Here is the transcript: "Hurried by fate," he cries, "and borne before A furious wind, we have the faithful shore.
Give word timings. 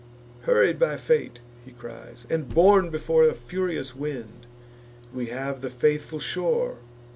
"Hurried 0.45 0.79
by 0.79 0.97
fate," 0.97 1.41
he 1.63 1.73
cries, 1.73 2.25
"and 2.27 2.49
borne 2.49 2.89
before 2.89 3.29
A 3.29 3.35
furious 3.35 3.95
wind, 3.95 4.47
we 5.13 5.27
have 5.27 5.61
the 5.61 5.69
faithful 5.69 6.19
shore. 6.19 6.77